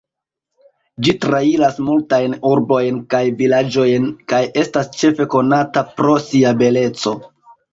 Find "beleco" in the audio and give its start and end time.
6.65-7.15